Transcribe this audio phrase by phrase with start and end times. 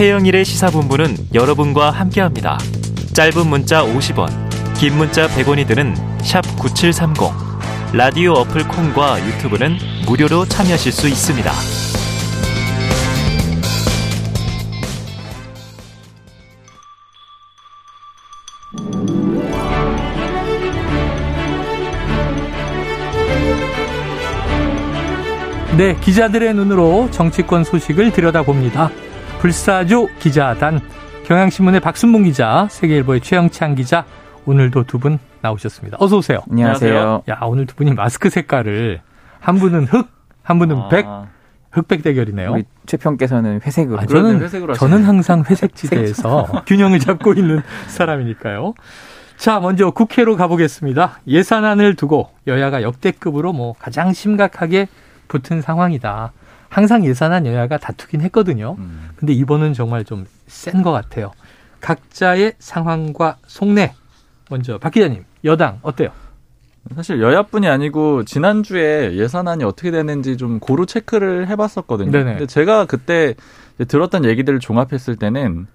[0.00, 2.56] 최영일의 시사본부는 여러분과 함께합니다.
[3.12, 4.30] 짧은 문자 50원,
[4.74, 5.94] 긴 문자 100원이 드는
[6.58, 7.30] 9730.
[7.92, 9.76] 라디오 어플 콩과 유튜브는
[10.06, 11.52] 무료로 참여하실 수 있습니다.
[25.76, 28.90] 네, 기자들의 눈으로 정치권 소식을 들여다봅니다.
[29.40, 30.80] 불사조 기자단,
[31.24, 34.04] 경향신문의 박순봉 기자, 세계일보의 최영찬 기자,
[34.46, 35.96] 오늘도 두 분 나오셨습니다.
[36.00, 36.40] 어서 오세요.
[36.50, 37.22] 안녕하세요.
[37.30, 39.00] 야, 오늘 두 분이 마스크 색깔을
[39.40, 40.06] 한 분은 흑,
[40.42, 41.06] 한 분은 아, 백,
[41.72, 42.52] 흑백 대결이네요.
[42.52, 44.00] 우리 최평께서는 회색으로.
[44.00, 48.74] 아, 저는 회색으로 저는 항상 회색 지대에서 균형을 잡고 있는 사람이니까요.
[49.38, 51.20] 자, 먼저 국회로 가보겠습니다.
[51.26, 54.88] 예산안을 두고 여야가 역대급으로 뭐 가장 심각하게
[55.28, 56.32] 붙은 상황이다.
[56.70, 58.76] 항상 예산안 여야가 다투긴 했거든요.
[58.78, 59.10] 음.
[59.16, 61.30] 근데 이번은 정말 좀 센 것 같아요.
[61.80, 63.92] 각자의 상황과 속내.
[64.50, 66.10] 먼저 박 기자님, 여당 어때요?
[66.96, 72.10] 사실 여야뿐이 아니고 지난주에 예산안이 어떻게 되는지 좀 고루 체크를 해봤었거든요.
[72.10, 72.24] 네네.
[72.32, 73.34] 근데 제가 그때
[73.86, 75.66] 들었던 얘기들을 종합했을 때는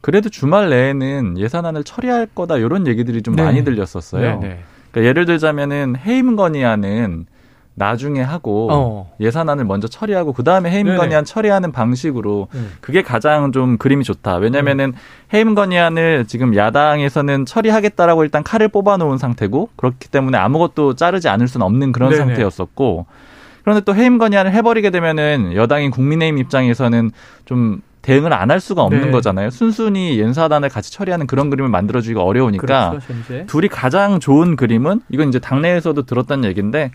[0.00, 3.42] 그래도 주말 내에는 예산안을 처리할 거다 이런 얘기들이 좀 네.
[3.44, 4.40] 많이 들렸었어요.
[4.40, 4.60] 네, 네.
[4.90, 7.26] 그러니까 예를 들자면은 해임 건의안은
[7.78, 9.12] 나중에 하고 어.
[9.20, 10.96] 예산안을 먼저 처리하고 그 다음에 해임.
[10.96, 12.72] 건의안 처리하는 방식으로 음.
[12.80, 14.36] 그게 가장 좀 그림이 좋다.
[14.36, 14.94] 왜냐면은
[15.34, 21.66] 해임 건의안을 지금 야당에서는 처리하겠다라고 일단 칼을 뽑아놓은 상태고 그렇기 때문에 아무것도 자르지 않을 수는
[21.66, 22.24] 없는 그런 네네.
[22.24, 23.06] 상태였었고
[23.62, 27.10] 그런데 또 해임 건의안을 해버리게 되면은 여당인 국민의힘 입장에서는
[27.44, 29.10] 좀 대응을 안 할 수가 없는 네.
[29.10, 29.50] 거잖아요.
[29.50, 33.46] 순순히 연사단을 같이 처리하는 그런 그림을 만들어주기가 어려우니까 그렇죠.
[33.48, 36.92] 둘이 가장 좋은 그림은 이건 이제 당내에서도 들었던 얘기인데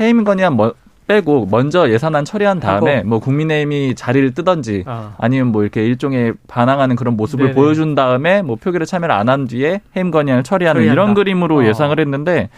[0.00, 0.74] 해임 건의안 뭐
[1.06, 3.08] 빼고 먼저 예산안 처리한 다음에 하고.
[3.08, 5.14] 뭐 국민의힘이 자리를 뜨던지 아.
[5.18, 7.54] 아니면 뭐 이렇게 일종의 반항하는 그런 모습을 네네.
[7.54, 10.92] 보여준 다음에 뭐 표결에 참여를 안 한 뒤에 해임 건의안을 처리하는 처리한다.
[11.02, 11.64] 이런 그림으로 어.
[11.66, 12.48] 예상을 했는데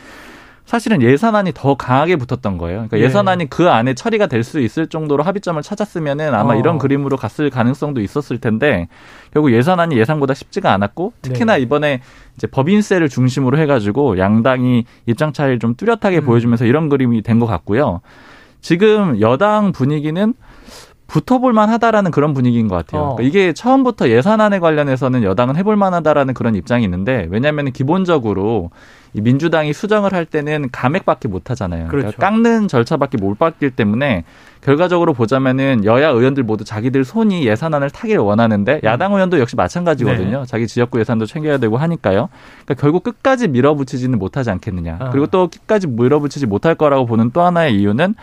[0.66, 2.78] 사실은 예산안이 더 강하게 붙었던 거예요.
[2.78, 3.02] 그러니까 예.
[3.04, 6.56] 예산안이 그 안에 처리가 될 수 있을 정도로 합의점을 찾았으면은 아마 어.
[6.56, 8.88] 이런 그림으로 갔을 가능성도 있었을 텐데
[9.32, 11.62] 결국 예산안이 예상보다 쉽지가 않았고 특히나 네.
[11.62, 12.00] 이번에
[12.36, 16.24] 이제 법인세를 중심으로 해가지고 양당이 입장 차이를 좀 뚜렷하게 음.
[16.26, 18.00] 보여주면서 이런 그림이 된 것 같고요.
[18.60, 20.34] 지금 여당 분위기는
[21.06, 23.02] 붙어볼 만 하다라는 그런 분위기인 것 같아요.
[23.02, 23.14] 어.
[23.14, 28.70] 그러니까 이게 처음부터 예산안에 관련해서는 여당은 해볼 만 하다라는 그런 입장이 있는데 왜냐하면 기본적으로
[29.05, 31.88] 이 민주당이 수정을 할 때는 감액밖에 못 하잖아요.
[31.88, 32.08] 그렇죠.
[32.08, 34.24] 그러니까 깎는 절차밖에 못 받기 때문에
[34.60, 40.44] 결과적으로 보자면은 여야 의원들 모두 자기들 손이 예산안을 타기를 원하는데 야당 의원도 역시 마찬가지거든요.
[40.46, 42.28] 자기 지역구 예산도 챙겨야 되고 하니까요.
[42.64, 44.96] 그러니까 결국 끝까지 밀어붙이지는 못하지 않겠느냐.
[44.98, 45.10] 아.
[45.10, 48.14] 그리고 또 끝까지 밀어붙이지 못할 거라고 보는 또 하나의 이유는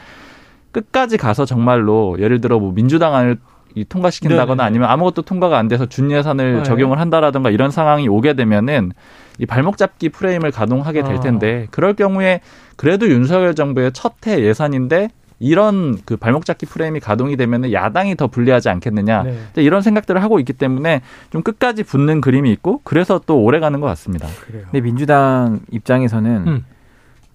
[0.71, 3.37] 끝까지 가서 정말로 예를 들어 뭐 민주당 안을
[3.75, 4.63] 이 통과시킨다거나 네네네.
[4.63, 6.63] 아니면 아무것도 통과가 안 돼서 준 예산을 네.
[6.63, 8.91] 적용을 한다라든가 이런 상황이 오게 되면은
[9.39, 11.19] 이 발목 잡기 프레임을 가동하게 될 아.
[11.19, 12.41] 텐데 그럴 경우에
[12.75, 18.27] 그래도 윤석열 정부의 첫 해 예산인데 이런 그 발목 잡기 프레임이 가동이 되면은 야당이 더
[18.27, 19.37] 불리하지 않겠느냐 네.
[19.57, 21.01] 이런 생각들을 하고 있기 때문에
[21.31, 24.27] 좀 끝까지 붙는 그림이 있고 그래서 또 오래 가는 것 같습니다.
[24.47, 24.63] 그래요.
[24.71, 26.65] 근데 민주당 입장에서는 음.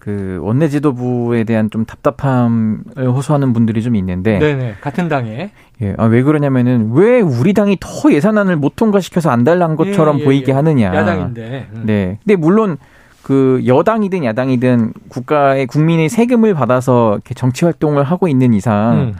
[0.09, 4.75] 그 원내 지도부에 대한 좀 답답함을 호소하는 분들이 좀 있는데 네네.
[4.81, 5.51] 같은 당에.
[5.81, 10.25] 예, 아, 왜 그러냐면은 왜 우리 당이 더 예산안을 못 통과시켜서 안달난 것처럼 예, 예,
[10.25, 10.55] 보이게 예.
[10.55, 10.93] 하느냐.
[10.95, 11.67] 야당인데.
[11.73, 11.83] 음.
[11.85, 12.17] 네.
[12.23, 12.77] 근데 물론
[13.21, 19.13] 그 여당이든 야당이든 국가의 국민의 세금을 받아서 이렇게 정치 활동을 하고 있는 이상 음.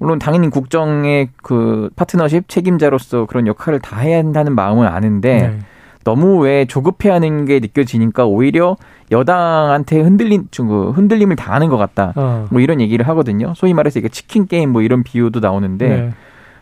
[0.00, 5.58] 물론 당연히 국정의 그 파트너십 책임자로서 그런 역할을 다 해야 한다는 마음은 아는데 네.
[6.04, 8.76] 너무 왜 조급해하는 게 느껴지니까 오히려
[9.10, 12.12] 여당한테 흔들린 그 흔들림을 당하는 것 같다.
[12.16, 12.46] 어.
[12.50, 13.54] 뭐 이런 얘기를 하거든요.
[13.56, 16.10] 소위 말해서 이게 치킨 게임 뭐 이런 비유도 나오는데 네.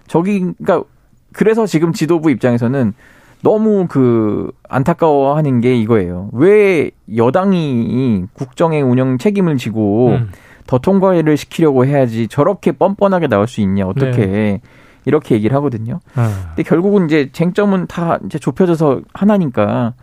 [0.06, 0.84] 저기 그러니까
[1.32, 2.94] 그래서 지금 지도부 입장에서는
[3.42, 6.30] 너무 그 안타까워하는 게 이거예요.
[6.32, 10.30] 왜 여당이 국정의 운영 책임을 지고 음.
[10.66, 14.60] 더 통과를 시키려고 해야지 저렇게 뻔뻔하게 나올 수 있냐 어떻게 네.
[15.04, 16.00] 이렇게 얘기를 하거든요.
[16.14, 16.32] 아.
[16.48, 19.94] 근데 결국은 이제 쟁점은 다 이제 좁혀져서 하나니까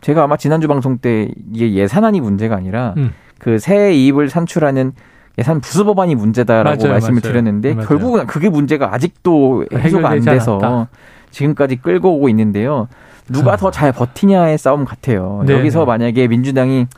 [0.00, 3.12] 제가 아마 지난주 방송 때 이게 예산안이 문제가 아니라 음.
[3.38, 4.92] 그새 이익을 산출하는
[5.38, 7.32] 예산 부수 법안이 문제다라고 맞아요, 말씀을 맞아요.
[7.32, 7.88] 드렸는데 맞아요.
[7.88, 10.88] 결국은 그게 문제가 아직도 해소가 안 돼서 않았다.
[11.30, 12.88] 지금까지 끌고 오고 있는데요.
[13.28, 13.56] 누가 아.
[13.56, 15.44] 더잘 버티냐의 싸움 같아요.
[15.46, 15.84] 네, 여기서 네.
[15.86, 16.88] 만약에 민주당이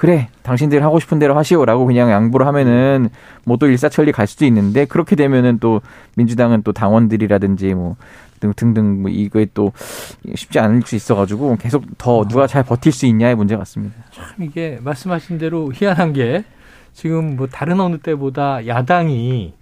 [0.00, 3.10] 그래 당신들 하고 싶은 대로 하시오라고 그냥 양보를 하면은
[3.44, 5.82] 뭐 또 일사천리 갈 수도 있는데 그렇게 되면은 또
[6.16, 7.96] 민주당은 또 당원들이라든지 뭐
[8.40, 9.72] 등- 등등 뭐 이거에 또
[10.34, 13.94] 쉽지 않을 수 있어가지고 계속 더 누가 잘 버틸 수 있냐의 문제 같습니다.
[14.10, 16.44] 참 이게 말씀하신 대로 희한한 게
[16.94, 19.52] 지금 뭐 다른 어느 때보다 야당이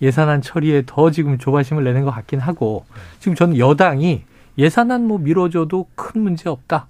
[0.00, 2.84] 예산안 처리에 더 지금 조바심을 내는 것 같긴 하고
[3.18, 4.22] 지금 저는 여당이
[4.56, 6.86] 예산안 뭐 미뤄줘도 큰 문제 없다.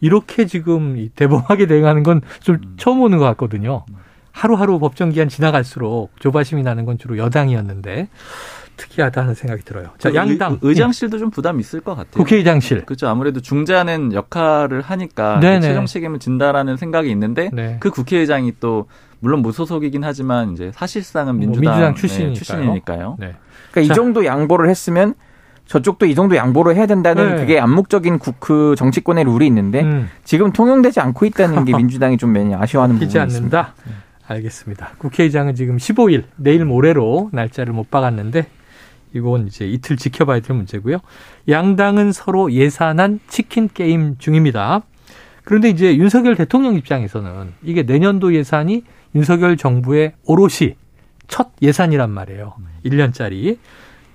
[0.00, 3.84] 이렇게 지금 대범하게 대응하는 건 좀 처음 보는 것 같거든요.
[4.32, 8.08] 하루하루 법정 기한 지나갈수록 조바심이 나는 건 주로 여당이었는데
[8.76, 9.90] 특이하다 하는 생각이 들어요.
[9.98, 12.12] 자, 그 양당 의, 장실도 좀 부담 있을 것 같아요.
[12.12, 12.86] 국회의장실.
[12.86, 13.08] 그렇죠.
[13.08, 15.60] 아무래도 중재하는 역할을 하니까 네네.
[15.60, 17.76] 최종 책임을 진다라는 생각이 있는데 네.
[17.80, 18.86] 그 국회의장이 또
[19.18, 22.34] 물론 무소속이긴 하지만 이제 사실상은 뭐 민주당, 민주당 네, 출신이니까요.
[22.34, 23.16] 출신이니까요.
[23.18, 23.34] 네.
[23.72, 23.80] 그러니까 자.
[23.92, 25.14] 이 정도 양보를 했으면
[25.70, 27.36] 저쪽도 이 정도 양보를 해야 된다는 네.
[27.36, 30.10] 그게 암묵적인 국, 그 정치권의 룰이 있는데 음.
[30.24, 33.30] 지금 통용되지 않고 있다는 게 민주당이 좀 많이 아쉬워하는 부분이 있습니다.
[33.30, 33.74] 않는다.
[34.26, 34.90] 알겠습니다.
[34.98, 38.46] 국회의장은 지금 15일 내일 모레로 날짜를 못 박았는데
[39.14, 40.98] 이건 이제 이틀 지켜봐야 될 문제고요.
[41.48, 44.82] 양당은 서로 예산안 치킨 게임 중입니다.
[45.44, 48.82] 그런데 이제 윤석열 대통령 입장에서는 이게 내년도 예산이
[49.14, 50.74] 윤석열 정부의 오롯이
[51.28, 52.54] 첫 예산이란 말이에요.
[52.84, 53.58] 1년짜리.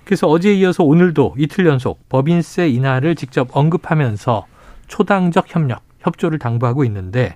[0.06, 4.46] 그래서 어제에 이어서 오늘도 이틀 연속 법인세 인하를 직접 언급하면서
[4.86, 7.34] 초당적 협력, 협조를 당부하고 있는데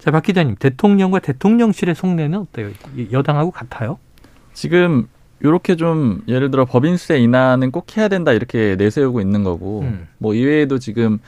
[0.00, 2.70] 자, 박 기자님, 대통령과 대통령실의 속내는 어때요?
[2.96, 3.98] 이 여당하고 같아요?
[4.54, 5.06] 지금
[5.38, 10.08] 이렇게 좀 예를 들어 법인세 인하는 꼭 해야 된다 이렇게 내세우고 있는 거고 음.
[10.18, 11.18] 뭐 이외에도 지금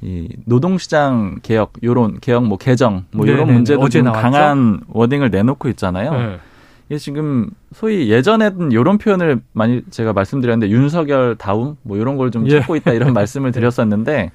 [0.00, 3.52] 이 노동시장 개혁 요런 개혁 뭐 개정 뭐 이런 네네네.
[3.52, 4.22] 문제도 좀 나왔죠?
[4.22, 6.12] 강한 워딩을 내놓고 있잖아요.
[6.12, 6.38] 네.
[6.90, 12.58] 이게 지금 소위 예전에는 이런 표현을 많이 제가 말씀드렸는데 윤석열 다움 뭐 이런 걸좀 예.
[12.58, 14.32] 찾고 있다 이런 말씀을 드렸었는데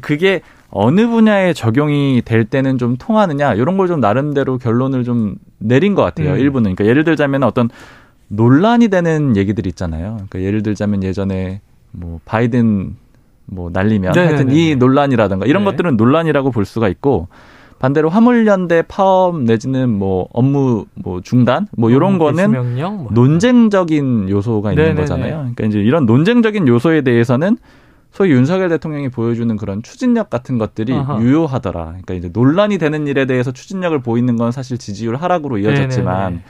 [0.00, 5.94] 그게 어느 분야에 적용이 될 때는 좀 통하느냐 이런 걸 좀 나름대로 결론을 좀 내린
[5.94, 6.32] 것 같아요.
[6.32, 6.38] 음.
[6.38, 7.68] 일부는 그러니까 예를 들자면 어떤
[8.28, 10.12] 논란이 되는 얘기들이 있잖아요.
[10.28, 11.60] 그러니까 예를 들자면 예전에
[11.90, 12.96] 뭐 바이든
[13.44, 14.34] 뭐 날리면 네네네.
[14.36, 15.70] 하여튼 이 논란이라든가 이런 네.
[15.72, 17.28] 것들은 논란이라고 볼 수가 있고
[17.80, 23.08] 반대로 화물연대 파업 내지는 뭐 업무 뭐 중단 뭐 이런 거는 뭐.
[23.10, 25.00] 논쟁적인 요소가 있는 네네네.
[25.00, 25.36] 거잖아요.
[25.38, 27.56] 그러니까 이제 이런 논쟁적인 요소에 대해서는
[28.12, 31.20] 소위 윤석열 대통령이 보여주는 그런 추진력 같은 것들이 아하.
[31.22, 31.84] 유효하더라.
[31.86, 36.44] 그러니까 이제 논란이 되는 일에 대해서 추진력을 보이는 건 사실 지지율 하락으로 이어졌지만 네네네.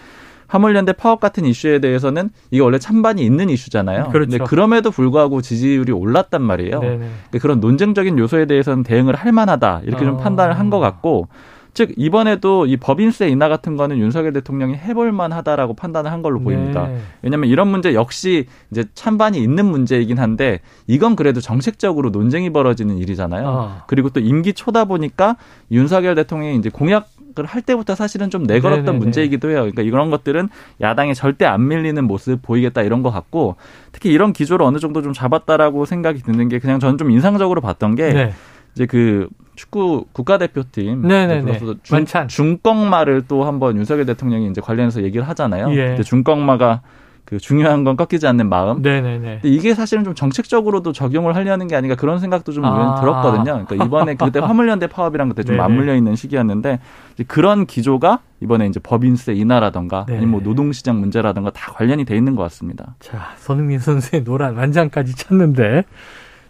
[0.50, 4.08] 화물연대 파업 같은 이슈에 대해서는 이게 원래 찬반이 있는 이슈잖아요.
[4.10, 4.30] 그렇죠.
[4.30, 6.80] 근데 그럼에도 불구하고 지지율이 올랐단 말이에요.
[6.80, 6.96] 네네.
[6.96, 10.16] 그러니까 그런 논쟁적인 요소에 대해서는 대응을 할 만하다 이렇게 좀 어.
[10.18, 11.28] 판단을 한 것 같고
[11.74, 16.88] 즉 이번에도 이 법인세 인하 같은 거는 윤석열 대통령이 해볼 만하다라고 판단을 한 걸로 보입니다.
[16.88, 16.98] 네.
[17.22, 23.48] 왜냐하면 이런 문제 역시 이제 찬반이 있는 문제이긴 한데 이건 그래도 정책적으로 논쟁이 벌어지는 일이잖아요.
[23.48, 23.84] 아.
[23.86, 25.36] 그리고 또 임기 초다 보니까
[25.70, 28.98] 윤석열 대통령이 이제 공약을 할 때부터 사실은 좀 내걸었던 네네네.
[28.98, 29.60] 문제이기도 해요.
[29.60, 30.48] 그러니까 이런 것들은
[30.80, 33.56] 야당에 절대 안 밀리는 모습 보이겠다 이런 것 같고
[33.92, 37.94] 특히 이런 기조를 어느 정도 좀 잡았다라고 생각이 드는 게 그냥 저는 좀 인상적으로 봤던
[37.94, 38.32] 게 네.
[38.74, 41.58] 이제 그 축구 국가대표팀 네네네.
[41.58, 42.28] 불러서 중, 만찬.
[42.28, 45.70] 중꺽마를 또 한번 윤석열 대통령이 이제 관련해서 얘기를 하잖아요.
[45.72, 45.88] 예.
[45.88, 46.80] 근데 중꺽마가
[47.26, 48.82] 그 중요한 건 꺾이지 않는 마음.
[48.82, 49.40] 네네네.
[49.42, 52.98] 근데 이게 사실은 좀 정책적으로도 적용을 하려는 게 아닌가 그런 생각도 좀 아.
[53.00, 53.64] 들었거든요.
[53.66, 55.62] 그러니까 이번에 그때 화물연대 파업이랑 그때 좀 네네.
[55.62, 56.80] 맞물려 있는 시기였는데
[57.14, 60.14] 이제 그런 기조가 이번에 이제 법인세 인하라던가 네.
[60.14, 62.96] 아니면 뭐 노동시장 문제라던가 다 관련이 돼 있는 것 같습니다.
[62.98, 65.84] 자, 손흥민 선수의 노란 완장까지 찼는데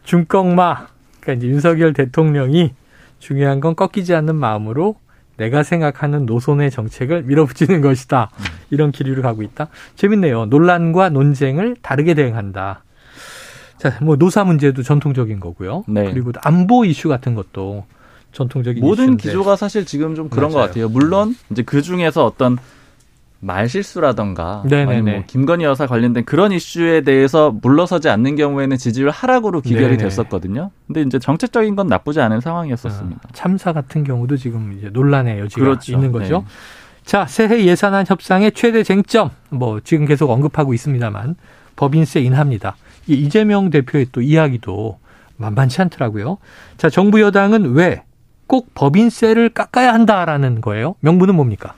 [0.05, 0.87] 중꺽마
[1.21, 2.73] 그러니까 이제 윤석열 대통령이
[3.19, 4.97] 중요한 건 꺾이지 않는 마음으로
[5.37, 8.31] 내가 생각하는 노선의 정책을 밀어붙이는 것이다.
[8.71, 9.69] 이런 기류를 가고 있다.
[9.97, 10.47] 재밌네요.
[10.47, 12.85] 논란과 논쟁을 다르게 대응한다.
[13.79, 15.85] 자, 뭐 노사 문제도 전통적인 거고요.
[15.89, 16.13] 네.
[16.13, 17.87] 그리고 안보 이슈 같은 것도
[18.33, 19.23] 전통적인 모든 이슈인데.
[19.23, 20.53] 기조가 사실 지금 좀 그런 맞아요.
[20.53, 20.89] 것 같아요.
[20.91, 22.59] 물론 이제 그 중에서 어떤
[23.41, 24.93] 말실수라던가 네네네.
[24.93, 29.97] 아니면 뭐 김건희 여사 관련된 그런 이슈에 대해서 물러서지 않는 경우에는 지지율 하락으로 기결이 네네.
[29.97, 30.71] 됐었거든요.
[30.87, 33.21] 근데 이제 정책적인 건 나쁘지 않은 상황이었었습니다.
[33.25, 35.93] 아, 참사 같은 경우도 지금 이제 논란의 여지가 그렇죠.
[35.93, 36.41] 있는 거죠.
[36.47, 36.55] 네.
[37.05, 41.37] 자, 새해 예산안 협상의 최대 쟁점, 뭐 지금 계속 언급하고 있습니다만
[41.77, 42.77] 법인세 인하입니다.
[43.07, 44.99] 이 이재명 대표의 또 이야기도
[45.39, 46.37] 만만치 않더라고요.
[46.77, 48.03] 자, 정부 여당은 왜
[48.51, 50.97] 꼭 법인세를 깎아야 한다라는 거예요?
[51.03, 51.75] 명분은 뭡니까?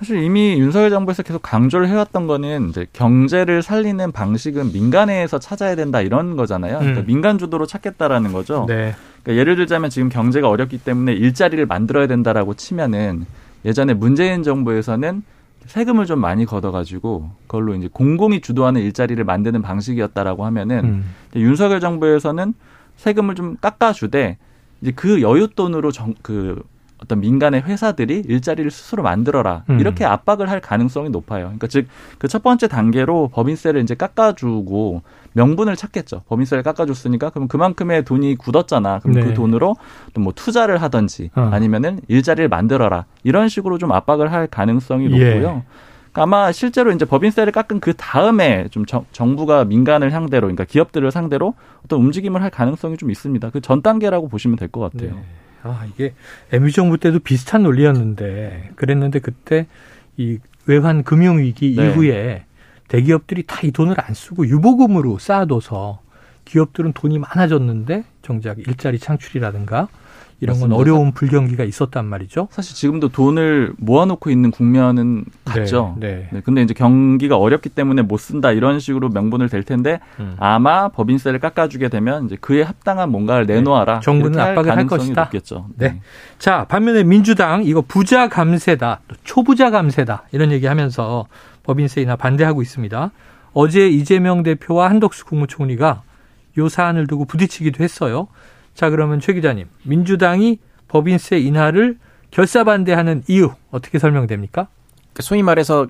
[0.00, 6.00] 사실 이미 윤석열 정부에서 계속 강조를 해왔던 거는 이제 경제를 살리는 방식은 민간에서 찾아야 된다
[6.00, 6.78] 이런 거잖아요.
[6.78, 7.06] 그러니까 음.
[7.06, 8.64] 민간 주도로 찾겠다라는 거죠.
[8.66, 8.94] 네.
[9.22, 13.26] 그러니까 예를 들자면 지금 경제가 어렵기 때문에 일자리를 만들어야 된다라고 치면은
[13.66, 15.22] 예전에 문재인 정부에서는
[15.66, 21.14] 세금을 좀 많이 걷어가지고 그걸로 이제 공공이 주도하는 일자리를 만드는 방식이었다라고 하면은 음.
[21.36, 22.54] 윤석열 정부에서는
[22.96, 24.38] 세금을 좀 깎아주되
[24.80, 26.62] 이제 그 여윳돈으로 정, 그
[27.02, 29.80] 어떤 민간의 회사들이 일자리를 스스로 만들어라 음.
[29.80, 31.44] 이렇게 압박을 할 가능성이 높아요.
[31.46, 31.88] 그러니까 즉
[32.18, 35.02] 그 첫 번째 단계로 법인세를 이제 깎아주고
[35.32, 36.22] 명분을 찾겠죠.
[36.28, 38.98] 법인세를 깎아줬으니까 그럼 그만큼의 돈이 굳었잖아.
[39.00, 39.22] 그럼 네.
[39.24, 39.76] 그 돈으로
[40.14, 41.48] 또 뭐 투자를 하든지 어.
[41.52, 45.08] 아니면은 일자리를 만들어라 이런 식으로 좀 압박을 할 가능성이 예.
[45.34, 45.62] 높고요.
[46.12, 51.08] 그러니까 아마 실제로 이제 법인세를 깎은 그 다음에 좀 정, 정부가 민간을 상대로, 그러니까 기업들을
[51.12, 51.54] 상대로
[51.84, 53.48] 어떤 움직임을 할 가능성이 좀 있습니다.
[53.50, 55.12] 그 전 단계라고 보시면 될 것 같아요.
[55.14, 55.22] 네.
[55.62, 56.14] 아 이게
[56.52, 59.66] MB 정부 때도 비슷한 논리였는데 그랬는데 그때
[60.16, 61.90] 이 외환 금융 위기 네.
[61.90, 62.44] 이후에
[62.88, 66.00] 대기업들이 다 이 돈을 안 쓰고 유보금으로 쌓아둬서
[66.44, 69.88] 기업들은 돈이 많아졌는데 정작 일자리 창출이라든가
[70.40, 70.74] 이런 맞습니다.
[70.74, 72.48] 건 어려운 불경기가 있었단 말이죠.
[72.50, 75.96] 사실 지금도 돈을 모아놓고 있는 국면은 같죠.
[76.00, 76.28] 네, 네.
[76.32, 80.36] 네, 근데 이제 경기가 어렵기 때문에 못 쓴다 이런 식으로 명분을 댈 텐데 음.
[80.38, 83.54] 아마 법인세를 깎아주게 되면 이제 그에 합당한 뭔가를 네.
[83.56, 83.94] 내놓아라.
[83.96, 84.00] 네.
[84.00, 85.24] 정부는 압박을 할 것이다.
[85.24, 85.66] 높겠죠.
[85.76, 85.88] 네.
[85.88, 86.00] 네.
[86.38, 91.26] 자 반면에 민주당 이거 부자 감세다, 초부자 감세다 이런 얘기하면서
[91.62, 93.10] 법인세 인하 반대하고 있습니다.
[93.52, 96.02] 어제 이재명 대표와 한덕수 국무총리가
[96.58, 98.28] 요 사안을 두고 부딪히기도 했어요.
[98.80, 100.58] 자, 그러면 최 기자님, 민주당이
[100.88, 101.98] 법인세 인하를
[102.30, 104.68] 결사 반대하는 이유 어떻게 설명됩니까?
[104.94, 105.86] 그러니까 소위 말해서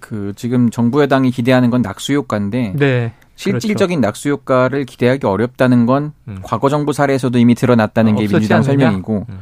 [0.00, 3.12] 그 지금 정부 여당이 기대하는 건 낙수 효과인데 네.
[3.36, 4.08] 실질적인 그렇죠.
[4.08, 6.38] 낙수 효과를 기대하기 어렵다는 건 음.
[6.42, 8.86] 과거 정부 사례에서도 이미 드러났다는 어, 게 민주당 않느냐?
[8.86, 9.38] 설명이고 음.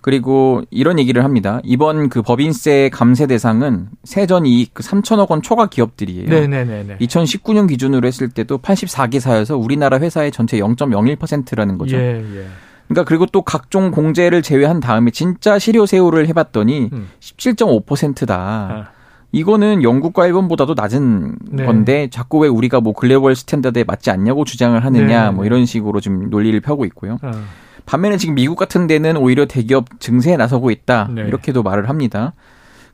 [0.00, 1.60] 그리고 이런 얘기를 합니다.
[1.62, 6.28] 이번 그 법인세 감세 대상은 세전 이익 3천억 원 초과 기업들이에요.
[6.28, 6.98] 네네네.
[6.98, 11.96] 2019년 기준으로 했을 때도 84개사여서 우리나라 회사의 전체 0.01%라는 거죠.
[11.96, 12.46] 예, 예.
[12.88, 17.08] 그러니까 그리고 또 각종 공제를 제외한 다음에 진짜 실효 세율을 해봤더니 음.
[17.20, 18.36] 17.5%다.
[18.36, 19.00] 아.
[19.32, 21.64] 이거는 영국과 일본보다도 낮은 네.
[21.64, 25.30] 건데 자꾸 왜 우리가 뭐 global standard에 맞지 않냐고 주장을 하느냐 네.
[25.30, 27.18] 뭐 이런 식으로 지금 논리를 펴고 있고요.
[27.22, 27.44] 아.
[27.86, 31.08] 반면에 지금 미국 같은 데는 오히려 대기업 증세에 나서고 있다.
[31.14, 31.22] 네.
[31.22, 32.32] 이렇게도 말을 합니다.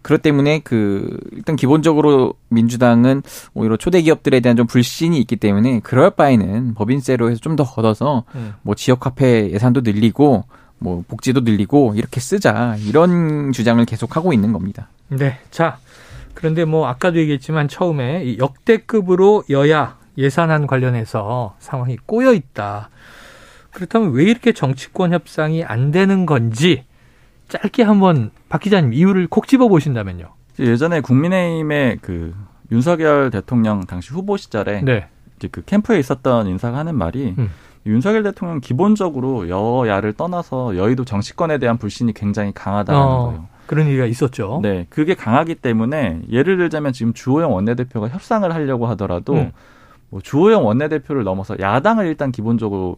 [0.02, 3.22] 그렇기 때문에 그 일단 기본적으로 민주당은
[3.54, 8.24] 오히려 초대 기업들에 대한 좀 불신이 있기 때문에 그럴 바에는 법인세로 해서 좀 더 걷어서
[8.34, 8.54] 음.
[8.62, 10.44] 뭐 지역 화폐 예산도 늘리고
[10.78, 14.88] 뭐 복지도 늘리고 이렇게 쓰자 이런 주장을 계속 하고 있는 겁니다.
[15.08, 15.38] 네.
[15.50, 15.78] 자.
[16.34, 22.90] 그런데 뭐 아까도 얘기했지만 처음에 역대급으로 여야 예산안 관련해서 상황이 꼬여 있다.
[23.76, 26.84] 그렇다면 왜 이렇게 정치권 협상이 안 되는 건지
[27.48, 30.30] 짧게 한번 박 기자님 이유를 콕 집어 보신다면요.
[30.58, 32.34] 예전에 국민의힘의 그
[32.72, 35.08] 윤석열 대통령 당시 후보 시절에 네.
[35.36, 37.50] 이제 그 캠프에 있었던 인사가 하는 말이 음.
[37.84, 43.46] 윤석열 대통령 기본적으로 여야를 떠나서 여의도 정치권에 대한 불신이 굉장히 강하다는 어, 거예요.
[43.66, 44.60] 그런 얘기가 있었죠.
[44.62, 49.52] 네, 그게 강하기 때문에 예를 들자면 지금 주호영 원내대표가 협상을 하려고 하더라도 음.
[50.08, 52.96] 뭐 주호영 원내대표를 넘어서 야당을 일단 기본적으로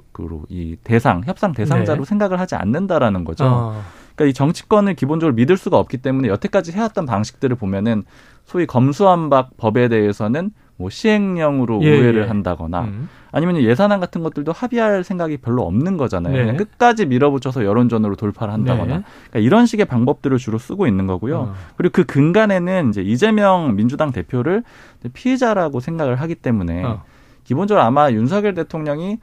[0.49, 2.09] 이 대상 협상 대상자로 네.
[2.09, 3.45] 생각을 하지 않는다라는 거죠.
[3.45, 3.83] 어.
[4.15, 8.03] 그러니까 이 정치권을 기본적으로 믿을 수가 없기 때문에 여태까지 해왔던 방식들을 보면은
[8.45, 12.27] 소위 검수한박 법에 대해서는 뭐 시행령으로 예, 우회를 예.
[12.29, 13.09] 한다거나 음.
[13.33, 16.33] 아니면 예산안 같은 것들도 합의할 생각이 별로 없는 거잖아요.
[16.33, 16.41] 네.
[16.41, 19.03] 그냥 끝까지 밀어붙여서 여론전으로 돌파를 한다거나 네.
[19.31, 21.39] 그러니까 이런 식의 방법들을 주로 쓰고 있는 거고요.
[21.39, 21.55] 어.
[21.77, 24.63] 그리고 그 근간에는 이제 이재명 민주당 대표를
[25.13, 27.03] 피해자라고 생각을 하기 때문에 어.
[27.43, 29.19] 기본적으로 아마 윤석열 대통령이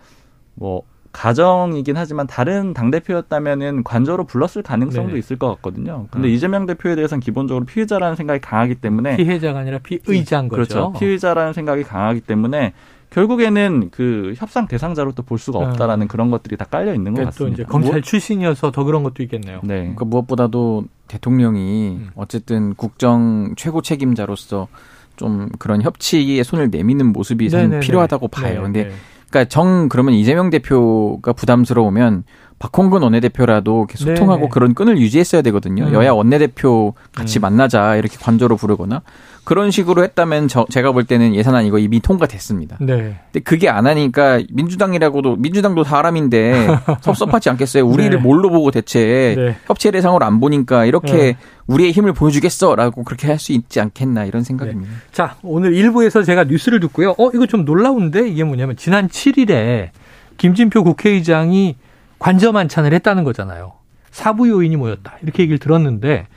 [0.55, 0.83] 뭐
[1.15, 6.07] 가정이긴 하지만 다른 당 대표였다면은 관저로 불렀을 가능성도 네 있을 것 같거든요.
[6.11, 6.31] 근데 어.
[6.31, 10.55] 이재명 대표에 대해서는 기본적으로 피해자라는 생각이 강하기 때문에 피해자가 아니라 피의자인 거죠.
[10.55, 10.93] 그렇죠.
[10.99, 12.73] 피의자라는 생각이 강하기 때문에
[13.11, 16.07] 결국에는 그 협상 대상자로 또 볼 수가 없다라는 어.
[16.07, 17.55] 그런 것들이 다 깔려 있는 것 같습니다.
[17.55, 18.01] 또 이제 검찰 뭐?
[18.01, 19.61] 출신이어서 더 그런 것도 있겠네요.
[19.63, 19.79] 네.
[19.79, 22.09] 그러니까 무엇보다도 대통령이 음.
[22.15, 24.67] 어쨌든 국정 최고 책임자로서
[25.15, 28.55] 좀 그런 협치에 손을 내미는 모습이 필요하다고 봐요.
[28.55, 28.91] 네 근데
[29.29, 32.23] 그러니까 정 그러면 이재명 대표가 부담스러우면
[32.57, 34.49] 박홍근 원내대표라도 소통하고 네네.
[34.49, 35.85] 그런 끈을 유지했어야 되거든요.
[35.85, 35.93] 음.
[35.93, 37.41] 여야 원내대표 같이 음.
[37.41, 39.01] 만나자 이렇게 관조로 부르거나
[39.43, 42.77] 그런 식으로 했다면 저, 제가 볼 때는 예산안 이거 이미 통과됐습니다.
[42.79, 43.19] 네.
[43.31, 46.67] 근데 그게 안 하니까 민주당이라고도 민주당도 사람인데
[47.01, 47.85] 섭섭하지 않겠어요?
[47.85, 48.17] 우리를 네.
[48.17, 49.55] 뭘로 보고 대체 네.
[49.67, 51.37] 협치 대상으로 안 보니까 이렇게 네.
[51.67, 54.89] 우리의 힘을 보여주겠어라고 그렇게 할 수 있지 않겠나 이런 생각입니다.
[54.89, 54.97] 네.
[55.11, 57.13] 자 오늘 1부에서 제가 뉴스를 듣고요.
[57.19, 59.89] 어 이거 좀 놀라운데 이게 뭐냐면 지난 7일에
[60.37, 61.75] 김진표 국회의장이
[62.19, 63.73] 관저 만찬을 했다는 거잖아요.
[64.11, 66.27] 사부 요인이 모였다 이렇게 얘기를 들었는데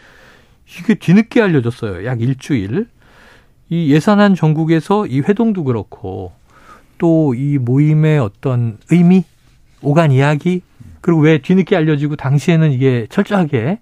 [0.79, 2.05] 이게 뒤늦게 알려졌어요.
[2.05, 2.89] 약 일주일.
[3.71, 6.33] 이 예산안 전국에서 이 회동도 그렇고
[6.99, 9.25] 또 이 모임의 어떤 의미,
[9.83, 10.63] 오간 이야기,
[11.01, 13.79] 그리고 왜 뒤늦게 알려지고 당시에는 이게 철저하게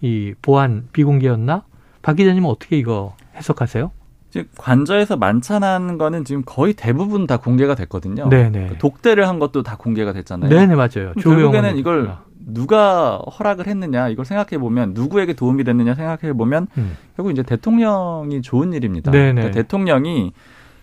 [0.00, 1.62] 이 보안 비공개였나?
[2.02, 3.90] 박 기자님은 어떻게 이거 해석하세요?
[4.38, 8.28] 즉 관저에서 만찬한 거는 지금 거의 대부분 다 공개가 됐거든요.
[8.28, 8.68] 네네.
[8.68, 10.48] 그 독대를 한 것도 다 공개가 됐잖아요.
[10.48, 11.12] 네네 맞아요.
[11.20, 16.96] 결국에는 이걸 누가 허락을 했느냐 이걸 생각해 보면 누구에게 도움이 됐느냐 생각해 보면 음.
[17.16, 19.10] 결국 이제 대통령이 좋은 일입니다.
[19.10, 20.32] 그러니까 대통령이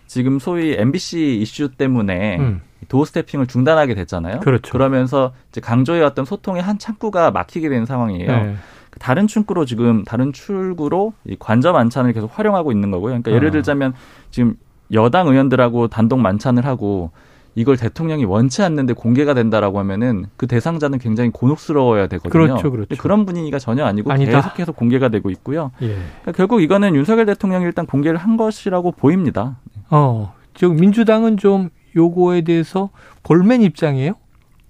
[0.06, 2.60] 지금 소위 MBC 이슈 때문에 음.
[2.88, 4.40] 도어 스태핑을 중단하게 됐잖아요.
[4.40, 4.70] 그렇죠.
[4.70, 8.30] 그러면서 이제 강조해왔던 소통의 한 창구가 막히게 된 상황이에요.
[8.30, 8.56] 네.
[8.98, 13.10] 다른 출구로 지금 다른 출구로 이 관저 만찬을 계속 활용하고 있는 거고요.
[13.10, 13.52] 그러니까 예를 아.
[13.52, 13.94] 들자면
[14.30, 14.56] 지금
[14.92, 17.10] 여당 의원들하고 단독 만찬을 하고
[17.54, 22.30] 이걸 대통령이 원치 않는데 공개가 된다라고 하면은 그 대상자는 굉장히 곤혹스러워야 되거든요.
[22.30, 22.96] 그렇죠, 그렇죠.
[22.98, 24.42] 그런 분위기가 전혀 아니고 아니다.
[24.42, 25.72] 계속해서 공개가 되고 있고요.
[25.80, 25.88] 예.
[25.88, 29.56] 그러니까 결국 이거는 윤석열 대통령이 일단 공개를 한 것이라고 보입니다.
[29.88, 32.90] 어, 지금 민주당은 좀 요거에 대해서
[33.22, 34.12] 볼멘 입장이에요?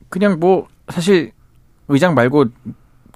[0.08, 1.32] 그냥 뭐 사실
[1.88, 2.46] 의장 말고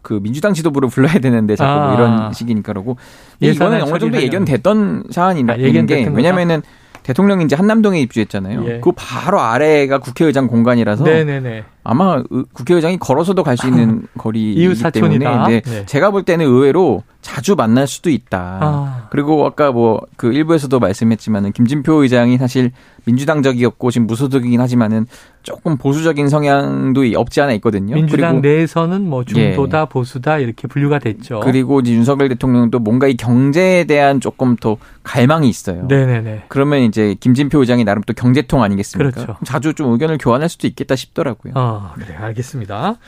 [0.02, 1.95] 그 민주당 지도부를 불러야 되는데 자꾸 뭐 아.
[1.95, 2.97] 이런 식이니까 그러고
[3.40, 4.23] 이거는 어느 정도.
[4.23, 6.16] 예견됐던 사안이나 아, 있는 게 예견됐던 거다?
[6.16, 6.62] 왜냐면은
[7.02, 8.64] 대통령이 이제 한남동에 입주했잖아요.
[8.69, 8.80] 예.
[8.83, 11.64] 그 바로 아래가 국회의장 공간이라서 네네네.
[11.83, 15.30] 아마 의- 국회의장이 걸어서도 갈 수 있는 거리이기 이웃 사촌이다.
[15.30, 15.87] 때문에 네.
[15.87, 18.59] 제가 볼 때는 의외로 자주 만날 수도 있다.
[18.61, 19.09] 아.
[19.11, 22.73] 그리고 아까 뭐 그 일부에서도 말씀했지만은 김진표 의장이 사실
[23.05, 25.07] 민주당적이었고 지금 무소속이긴 하지만은
[25.43, 27.95] 조금 보수적인 성향도 없지 않아 있거든요.
[27.95, 31.41] 민주당 그리고 내에서는 뭐 중도다 보수다 이렇게 분류가 됐죠.
[31.41, 35.87] 그리고 이제 윤석열 대통령도 뭔가 이 경제에 대한 조금 더 갈망이 있어요.
[35.89, 36.45] 네네네.
[36.49, 39.11] 그러면 이제 김진표 의장이 나름 또 경제통 아니겠습니까?
[39.13, 39.37] 그렇죠.
[39.45, 41.55] 자주 좀 의견을 교환할 수도 있겠다 싶더라고요.
[41.57, 42.99] 어, 그래 알겠습니다.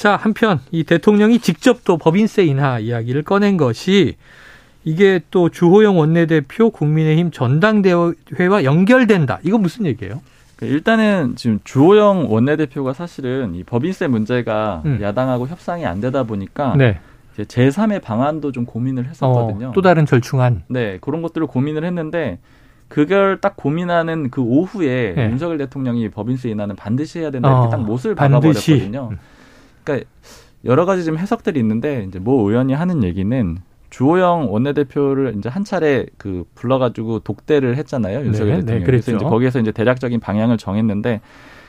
[0.00, 4.16] 자 한편 이 대통령이 직접 또 법인세 인하 이야기를 꺼낸 것이
[4.82, 9.40] 이게 또 주호영 원내대표 국민의힘 전당대회와 연결된다.
[9.42, 10.22] 이거 무슨 얘기예요?
[10.62, 15.00] 일단은 지금 주호영 원내대표가 사실은 이 법인세 문제가 음.
[15.02, 16.98] 야당하고 협상이 안 되다 보니까 네.
[17.34, 19.68] 이제 제3의 방안도 좀 고민을 했었거든요.
[19.68, 20.62] 어, 또 다른 절충안.
[20.68, 22.38] 네, 그런 것들을 고민을 했는데
[22.88, 25.30] 그걸 딱 고민하는 그 오후에 네.
[25.30, 28.70] 윤석열 대통령이 법인세 인하는 반드시 해야 된다 어, 이렇게 딱 못을 반드시.
[28.70, 29.18] 박아버렸거든요.
[29.90, 30.10] 그러니까
[30.64, 33.58] 여러 가지 지금 해석들이 있는데 이제 모 의원이 하는 얘기는
[33.90, 38.80] 주호영 원내대표를 이제 한 차례 그 불러가지고 독대를 했잖아요 윤석열 네, 대통령이.
[38.80, 39.12] 네, 그래서.
[39.12, 41.20] 이제 거기에서 이제 대략적인 방향을 정했는데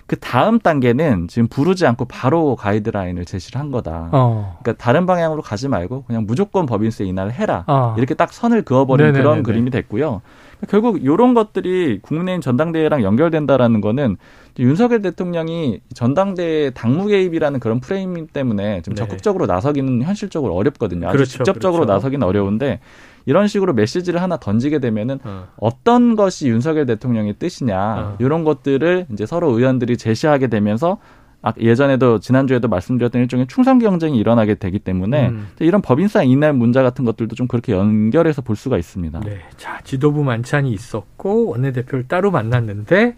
[0.05, 4.09] 그 다음 단계는 지금 부르지 않고 바로 가이드라인을 제시를 한 거다.
[4.11, 4.57] 어.
[4.61, 7.63] 그러니까 다른 방향으로 가지 말고 그냥 무조건 법인세 인하를 해라.
[7.67, 7.95] 아.
[7.97, 9.23] 이렇게 딱 선을 그어버린 네네네네.
[9.23, 10.21] 그런 그림이 됐고요.
[10.67, 14.17] 결국 이런 것들이 국민의힘 전당대회랑 연결된다라는 거는
[14.59, 18.99] 윤석열 대통령이 전당대회 당무 개입이라는 그런 프레임 때문에 좀 네.
[18.99, 21.07] 적극적으로 나서기는 현실적으로 어렵거든요.
[21.07, 21.93] 아주 그렇죠, 직접적으로 그렇죠.
[21.93, 22.79] 나서기는 어려운데
[23.25, 25.47] 이런 식으로 메시지를 하나 던지게 되면은 어.
[25.57, 28.15] 어떤 것이 윤석열 대통령의 뜻이냐 어.
[28.19, 30.97] 이런 것들을 이제 서로 의원들이 제시하게 되면서
[31.43, 35.47] 아, 예전에도 지난주에도 말씀드렸던 일종의 충성 경쟁이 일어나게 되기 때문에 음.
[35.59, 39.21] 이런 법인세 인하 문제 같은 것들도 좀 그렇게 연결해서 볼 수가 있습니다.
[39.21, 39.39] 네.
[39.57, 43.15] 자, 지도부 만찬이 있었고 원내대표를 따로 만났는데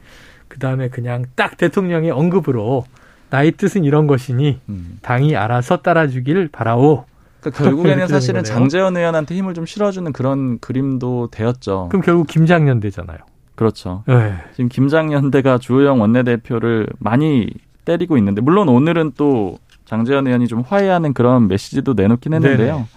[0.54, 2.86] 그 다음에 그냥 딱 대통령의 언급으로
[3.32, 5.00] 나의 뜻은 이런 것이니 음.
[5.02, 7.06] 당이 알아서 따라주길 바라오.
[7.40, 8.54] 그러니까 결국에는 사실은 거네요.
[8.54, 11.88] 장재현 의원한테 힘을 좀 실어주는 그런 그림도 되었죠.
[11.90, 13.18] 그럼 결국 김장년 되잖아요.
[13.56, 14.04] 그렇죠.
[14.06, 14.36] 네.
[14.52, 17.50] 지금 김장연대가 주호영 원내대표를 많이
[17.84, 22.88] 때리고 있는데 물론 오늘은 또 장재현 의원이 좀 화해하는 그런 메시지도 내놓긴 했는데요.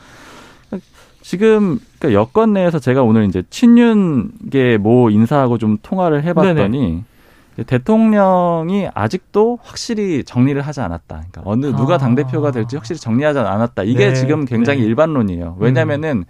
[1.23, 7.03] 지금 그러니까 여권 내에서 제가 오늘 이제 친윤계 모 인사하고 좀 통화를 해봤더니
[7.65, 11.17] 대통령이 아직도 확실히 정리를 하지 않았다.
[11.17, 11.99] 그러니까 어느 누가 아.
[11.99, 13.83] 당 대표가 될지 확실히 정리하지 않았다.
[13.85, 14.87] 이게 네, 지금 굉장히 네.
[14.87, 15.57] 일반론이에요.
[15.59, 16.25] 왜냐하면은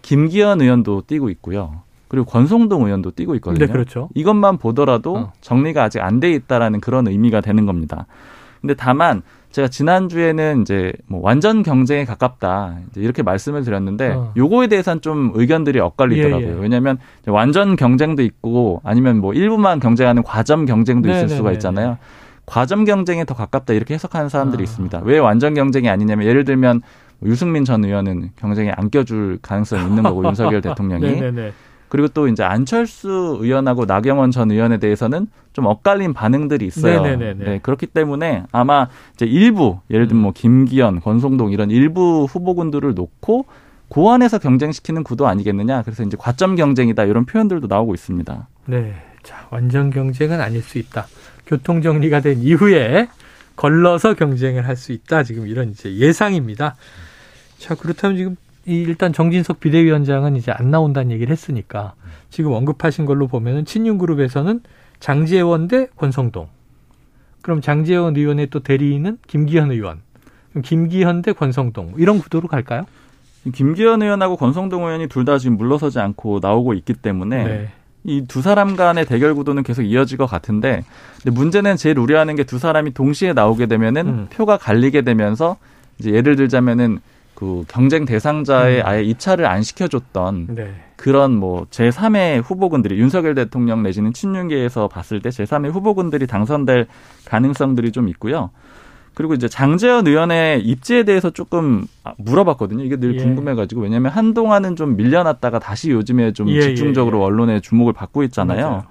[0.00, 1.82] 김기현 의원도 뛰고 있고요.
[2.08, 3.66] 그리고 권성동 의원도 뛰고 있거든요.
[3.66, 4.08] 네, 그렇죠.
[4.14, 5.32] 이것만 보더라도 어.
[5.40, 8.06] 정리가 아직 안 돼 있다라는 그런 의미가 되는 겁니다.
[8.60, 14.32] 근데 다만 제가 지난주에는 이제 뭐 완전 경쟁에 가깝다 이제 이렇게 말씀을 드렸는데 어.
[14.36, 16.46] 요거에 대해서는 좀 의견들이 엇갈리더라고요.
[16.46, 16.58] 예, 예.
[16.58, 21.36] 왜냐하면 완전 경쟁도 있고 아니면 뭐 일부만 경쟁하는 과점 경쟁도 있을 네네네네.
[21.36, 21.98] 수가 있잖아요.
[22.46, 24.64] 과점 경쟁에 더 가깝다 이렇게 해석하는 사람들이 아.
[24.64, 25.02] 있습니다.
[25.04, 26.82] 왜 완전 경쟁이 아니냐면 예를 들면
[27.18, 31.52] 뭐 유승민 전 의원은 경쟁에 안 껴줄 가능성이 있는 거고 윤석열 대통령이 네네네.
[31.92, 37.02] 그리고 또 이제 안철수 의원하고 나경원 전 의원에 대해서는 좀 엇갈린 반응들이 있어요.
[37.02, 37.44] 네네네네.
[37.44, 43.44] 네, 그렇기 때문에 아마 이제 일부 예를 들면 뭐 김기현, 권성동 이런 일부 후보군들을 놓고
[43.88, 45.82] 고안해서 경쟁시키는 구도 아니겠느냐.
[45.82, 48.48] 그래서 이제 과점 경쟁이다 이런 표현들도 나오고 있습니다.
[48.68, 48.94] 네.
[49.22, 51.06] 자, 완전 경쟁은 아닐 수 있다.
[51.46, 53.08] 교통 정리가 된 이후에
[53.54, 55.24] 걸러서 경쟁을 할 수 있다.
[55.24, 56.74] 지금 이런 이제 예상입니다.
[57.58, 61.94] 자, 그렇다면 지금 이 일단 정진석 비대위원장은 이제 안 나온다는 얘기를 했으니까
[62.30, 64.60] 지금 언급하신 걸로 보면은 친윤 그룹에서는
[65.00, 66.48] 장재원 대 권성동.
[67.42, 70.00] 그럼 장재원 의원의 또 대리인은 김기현 의원.
[70.50, 72.84] 그럼 김기현 대 권성동 이런 구도로 갈까요?
[73.52, 77.68] 김기현 의원하고 권성동 의원이 둘 다 지금 물러서지 않고 나오고 있기 때문에 네.
[78.04, 80.84] 이두 사람 간의 대결 구도는 계속 이어질 것 같은데
[81.22, 84.26] 근데 문제는 제일 우려하는 게 두 사람이 동시에 나오게 되면은 음.
[84.30, 85.56] 표가 갈리게 되면서
[85.98, 86.98] 이제 예를 들자면은
[87.42, 88.86] 그 경쟁 대상자에 음.
[88.86, 90.74] 아예 입찰을 안 시켜줬던 네.
[90.94, 96.86] 그런 뭐 제3의 후보군들이 윤석열 대통령 내지는 친윤계에서 봤을 때 제3의 후보군들이 당선될
[97.24, 98.50] 가능성들이 좀 있고요.
[99.14, 102.84] 그리고 이제 장재현 의원의 입지에 대해서 조금 아, 물어봤거든요.
[102.84, 103.24] 이게 늘 예.
[103.24, 107.26] 궁금해가지고 왜냐하면 한동안은 좀 밀려났다가 다시 요즘에 좀 예, 집중적으로 예, 예.
[107.26, 108.68] 언론의 주목을 받고 있잖아요.
[108.68, 108.82] 맞아요.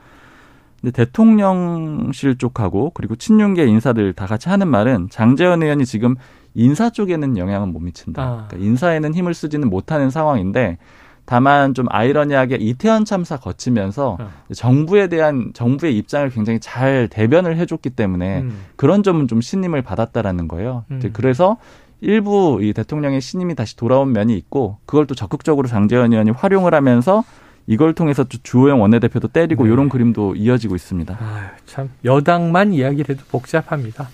[0.82, 6.18] 근데 대통령실 쪽하고 그리고 친윤계 인사들 다 같이 하는 말은 장재현 의원이 지금
[6.54, 8.22] 인사 쪽에는 영향은 못 미친다.
[8.22, 8.48] 아.
[8.48, 10.78] 그러니까 인사에는 힘을 쓰지는 못하는 상황인데
[11.26, 14.30] 다만 좀 아이러니하게 이태원 참사 거치면서 어.
[14.54, 18.66] 정부에 대한 정부의 입장을 굉장히 잘 대변을 해줬기 때문에 음.
[18.76, 20.84] 그런 점은 좀 신임을 받았다라는 거예요.
[20.92, 21.00] 음.
[21.14, 21.58] 그래서
[22.02, 27.24] 일부 이 대통령의 신임이 다시 돌아온 면이 있고 그걸 또 적극적으로 장재현 의원이 활용을 하면서
[27.68, 29.72] 이걸 통해서 또 주호영 원내대표도 때리고 네.
[29.72, 31.18] 이런 그림도 이어지고 있습니다.
[31.22, 34.10] 아유, 참 여당만 이야기를 해도 복잡합니다.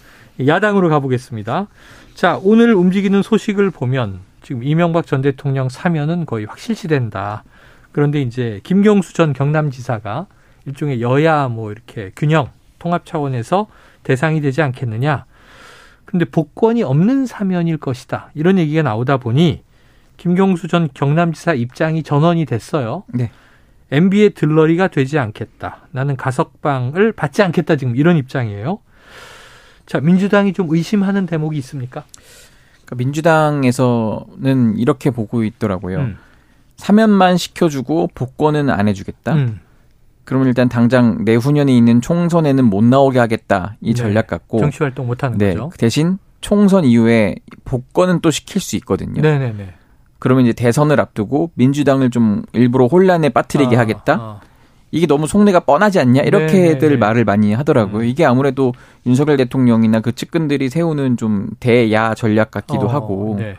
[0.46, 1.68] 야당으로 가보겠습니다.
[2.14, 7.44] 자, 오늘 움직이는 소식을 보면 지금 이명박 전 대통령 사면은 거의 확실시된다.
[7.92, 10.28] 그런데 이제 김경수 전 경남지사가
[10.66, 13.68] 일종의 여야 뭐 이렇게 균형 통합 차원에서
[14.04, 15.26] 대상이 되지 않겠느냐.
[16.06, 18.32] 근데 복권이 없는 사면일 것이다.
[18.34, 19.64] 이런 얘기가 나오다 보니
[20.16, 23.04] 김경수 전 경남지사 입장이 전원이 됐어요.
[23.14, 23.32] 네.
[23.92, 25.88] MB의 들러리가 되지 않겠다.
[25.92, 27.76] 나는 가석방을 받지 않겠다.
[27.76, 28.80] 지금 이런 입장이에요.
[29.88, 32.04] 자, 민주당이 좀 의심하는 대목이 있습니까?
[32.86, 36.00] 그러니까 민주당에서는 이렇게 보고 있더라고요.
[36.00, 36.18] 음.
[36.76, 39.34] 사면만 시켜주고 복권은 안 해주겠다.
[39.34, 39.60] 음.
[40.26, 43.78] 그러면 일단 당장 내후년에 있는 총선에는 못 나오게 하겠다.
[43.82, 43.94] 이 네.
[43.94, 44.60] 전략 같고.
[44.60, 45.54] 정치 활동 못 하는 네.
[45.54, 45.70] 거죠.
[45.70, 49.22] 그 대신 총선 이후에 복권은 또 시킬 수 있거든요.
[49.22, 49.74] 네, 네, 네.
[50.20, 54.14] 그러면 이제 대선을 앞두고 민주당을 좀 일부러 혼란에 빠뜨리게 아, 하겠다.
[54.14, 54.40] 아.
[54.92, 56.98] 이게 너무 속내가 뻔하지 않냐 이렇게들 네네네.
[56.98, 58.04] 말을 많이 하더라고요.
[58.04, 58.06] 음.
[58.06, 58.74] 이게 아무래도
[59.06, 63.36] 윤석열 대통령이나 그 측근들이 세우는 좀 대야 전략 같기도 어, 하고.
[63.38, 63.56] 네.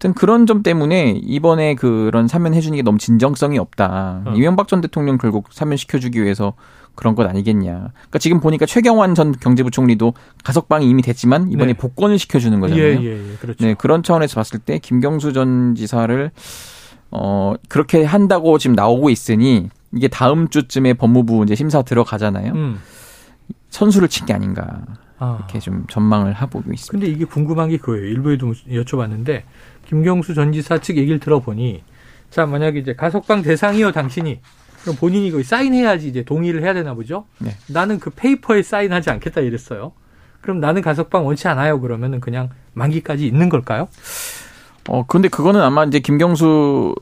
[0.00, 4.22] 하여튼 그런 점 때문에 이번에 그런 사면 해주는 게 너무 진정성이 없다.
[4.26, 4.32] 어.
[4.34, 6.54] 이명박 전 대통령 결국 사면 시켜주기 위해서
[6.94, 7.70] 그런 것 아니겠냐.
[7.72, 11.78] 그러니까 지금 보니까 최경환 전 경제부총리도 가석방이 이미 됐지만 이번에 네.
[11.78, 12.84] 복권을 시켜주는 예, 거잖아요.
[12.84, 13.36] 예, 예.
[13.40, 13.64] 그렇죠.
[13.64, 16.30] 네, 그런 차원에서 봤을 때 김경수 전 지사를
[17.10, 22.52] 어 그렇게 한다고 지금 나오고 있으니 이게 다음 주쯤에 법무부 이제 심사 들어가잖아요.
[22.52, 22.80] 음.
[23.70, 24.82] 선수를 친 게 아닌가
[25.18, 25.36] 아.
[25.38, 26.90] 이렇게 좀 전망을 해보고 있습니다.
[26.92, 28.04] 근데 이게 궁금한 게 그거예요.
[28.06, 29.42] 일부에도 여쭤봤는데
[29.86, 31.82] 김경수 전 지사 측 얘기를 들어보니
[32.30, 34.40] 자 만약에 이제 가석방 대상이요 당신이
[34.82, 37.26] 그럼 본인이 거기 사인해야지 이제 동의를 해야 되나 보죠.
[37.38, 37.50] 네.
[37.68, 39.92] 나는 그 페이퍼에 사인하지 않겠다 이랬어요.
[40.40, 41.80] 그럼 나는 가석방 원치 않아요.
[41.80, 43.88] 그러면은 그냥 만기까지 있는 걸까요?
[44.88, 46.94] 어 근데 그거는 아마 이제 김경수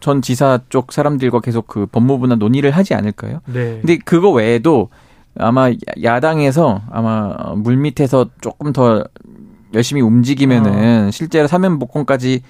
[0.00, 3.40] 전 지사 쪽 사람들과 계속 그 법무부나 논의를 하지 않을까요?
[3.46, 3.78] 네.
[3.80, 4.88] 근데 그거 외에도
[5.38, 9.04] 아마 야- 야당에서 아마 물 밑에서 조금 더
[9.74, 11.10] 열심히 움직이면은 아.
[11.12, 12.42] 실제로 사면 복권까지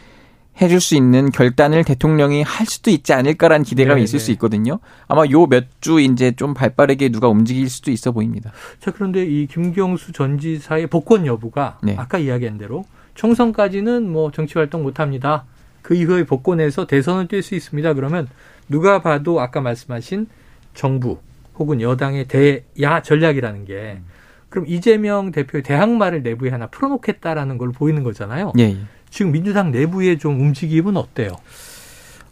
[0.61, 4.25] 해줄 수 있는 결단을 대통령이 할 수도 있지 않을까라는 기대감이 네, 있을 네.
[4.25, 4.79] 수 있거든요.
[5.09, 8.51] 아마 요 몇 주 이제 좀 발빠르게 누가 움직일 수도 있어 보입니다.
[8.81, 11.95] 자 그런데 이 김경수 전 지사의 복권 여부가 네.
[11.99, 12.85] 아까 이야기한 대로
[13.21, 15.45] 총선까지는 뭐 정치 활동 못 합니다.
[15.83, 17.93] 그 이후에 복권에서 대선을 뛸 수 있습니다.
[17.93, 18.27] 그러면
[18.67, 20.27] 누가 봐도 아까 말씀하신
[20.73, 21.19] 정부
[21.59, 24.01] 혹은 여당의 대야 전략이라는 게
[24.49, 28.55] 그럼 이재명 대표의 대항마를 내부에 하나 풀어놓겠다라는 걸 보이는 거잖아요.
[28.59, 28.63] 예.
[28.63, 28.79] 예.
[29.11, 31.33] 지금 민주당 내부의 좀 움직임은 어때요?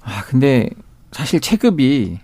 [0.00, 0.70] 아 근데
[1.12, 2.18] 사실 체급이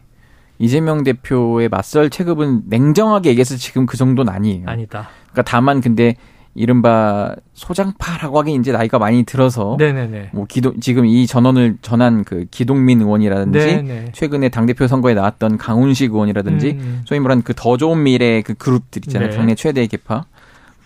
[0.59, 4.67] 이재명 대표의 맞설 체급은 냉정하게 얘기해서 지금 그 정도는 아니에요.
[4.67, 5.11] 아니다.
[5.33, 6.17] 그러니까 다만 근데
[6.55, 10.31] 이른바 소장파라고 하기 이제 나이가 많이 들어서 네네네.
[10.33, 14.13] 뭐 기동 지금 이 전원을 전한 그 기동민 의원이라든지 네네.
[14.13, 18.53] 최근에 당 대표 선거에 나왔던 강훈식 의원이라든지 음, 소위 말하는 그 더 좋은 미래 그
[18.55, 19.31] 그룹들 있잖아요.
[19.31, 19.37] 네.
[19.37, 20.27] 당내 최대 계파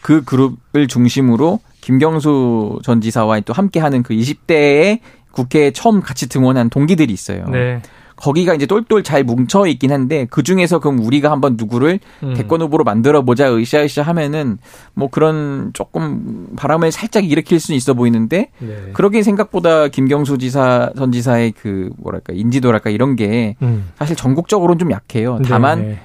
[0.00, 5.00] 그 그룹을 중심으로 김경수 전 지사와 또 함께하는 그 20대의
[5.32, 7.48] 국회에 처음 같이 등원한 동기들이 있어요.
[7.48, 7.82] 네.
[8.18, 12.34] 거기가 이제 똘똘 잘 뭉쳐 있긴 한데 그 중에서 그럼 우리가 한번 누구를 음.
[12.34, 14.58] 대권 후보로 만들어 보자 으쌰으쌰 하면은
[14.94, 18.90] 뭐 그런 조금 바람을 살짝 일으킬 수는 있어 보이는데 네.
[18.92, 23.90] 그러긴 생각보다 김경수 지사 전 지사의 그 뭐랄까 인지도랄까 이런 게 음.
[23.96, 25.38] 사실 전국적으로는 좀 약해요.
[25.44, 25.98] 다만 네네.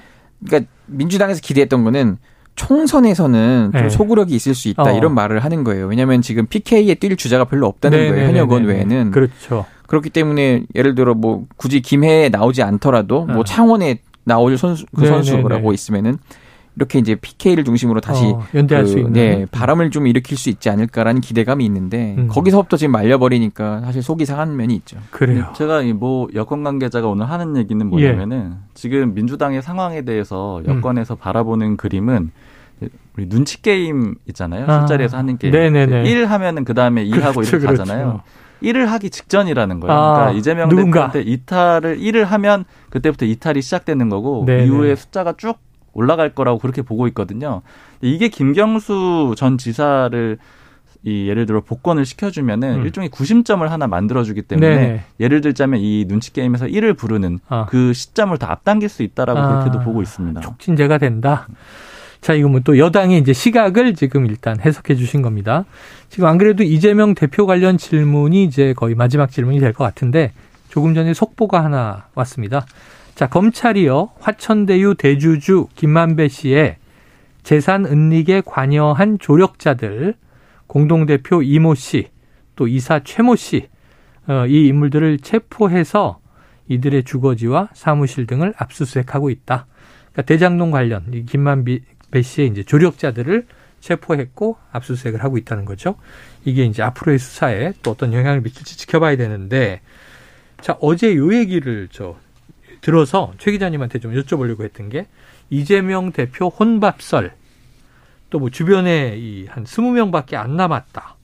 [0.46, 2.18] 그러니까 민주당에서 기대했던 거는
[2.56, 3.90] 총선에서는 좀 네.
[3.90, 4.92] 소구력이 있을 수 있다 어.
[4.98, 5.88] 이런 말을 하는 거예요.
[5.88, 8.12] 왜냐하면 지금 PK에 뛸 주자가 별로 없다는 거예요.
[8.12, 8.34] 네네네네.
[8.34, 9.12] 현역 의원 외에는.
[9.12, 9.66] 그렇죠.
[9.88, 13.44] 그렇기 때문에 예를 들어 뭐 굳이 김해에 나오지 않더라도 뭐 어.
[13.44, 15.06] 창원에 나올 선수 그.
[15.06, 16.18] 선수라고 있으면은
[16.76, 19.14] 이렇게 이제 PK를 중심으로 다시 어, 연대할 그, 수 있는.
[19.14, 22.28] 네, 바람을 좀 일으킬 수 있지 않을까라는 기대감이 있는데 음.
[22.28, 24.98] 거기서부터 지금 말려버리니까 사실 속이 상한 면이 있죠.
[25.12, 25.54] 그래요.
[25.56, 30.78] 제가 이뭐 여권 관계자가 오늘 하는 얘기는 뭐냐면은 지금 민주당의 상황에 대해서 음.
[30.78, 32.32] 여권에서 바라보는 그림은
[33.16, 34.66] 우리 눈치 게임 있잖아요.
[34.68, 34.80] 아.
[34.80, 35.54] 술자리에서 하는 게임.
[35.54, 36.10] 네네네.
[36.10, 38.22] 1 하면은 그다음에 2 하고 그렇죠, 이렇게 가잖아요.
[38.64, 39.94] 1을 하기 직전이라는 거예요.
[39.94, 41.12] 아, 그러니까 이재명 누군가.
[41.12, 44.66] 대표한테 이탈을 1을 하면 그때부터 이탈이 시작되는 거고 네네.
[44.66, 45.58] 이후에 숫자가 쭉
[45.94, 47.62] 올라갈 거라고 그렇게 보고 있거든요.
[48.02, 50.38] 이게 김경수 전 지사를
[51.06, 52.86] 이 예를 들어 복권을 시켜주면은 음.
[52.86, 55.04] 일종의 구심점을 하나 만들어주기 때문에 네네.
[55.20, 57.66] 예를 들자면 이 눈치 게임에서 1을 부르는 아.
[57.68, 59.48] 그 시점을 더 앞당길 수 있다라고 아.
[59.50, 60.40] 그렇게도 보고 있습니다.
[60.40, 61.48] 촉진제가 된다.
[62.22, 65.66] 자, 이거 뭐또 여당의 이제 시각을 지금 일단 해석해 주신 겁니다.
[66.08, 70.32] 지금 안 그래도 이재명 대표 관련 질문이 이제 거의 마지막 질문이 될 것 같은데
[70.70, 72.66] 조금 전에 속보가 하나 왔습니다.
[73.16, 74.10] 자, 검찰이요.
[74.20, 76.78] 화천대유 대주주 김만배 씨의
[77.44, 80.16] 재산 은닉에 관여한 조력자들
[80.66, 82.10] 공동대표 이모 씨,
[82.56, 83.68] 또 이사 최모 씨,
[84.28, 86.22] 어, 이 인물들을 체포해서
[86.68, 89.68] 이들의 주거지와 사무실 등을 압수수색하고 있다.
[90.12, 93.46] 그러니까 대장동 관련 이 김만배 씨의 이제 조력자들을
[93.80, 95.96] 체포했고 압수수색을 하고 있다는 거죠.
[96.46, 99.82] 이게 이제 앞으로의 수사에 또 어떤 영향을 미칠지 지켜봐야 되는데
[100.62, 102.16] 자 어제 요 얘기를 저
[102.84, 105.08] 들어서 최 기자님한테 좀 여쭤보려고 했던 게
[105.50, 107.32] 이재명 대표 혼밥설
[108.30, 111.16] 또 뭐 주변에 이 한 스무 명밖에 안 남았다